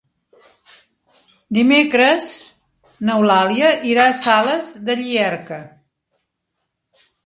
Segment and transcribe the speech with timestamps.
[1.57, 2.31] Dimecres
[3.05, 5.65] n'Eulàlia irà a Sales de Llierca.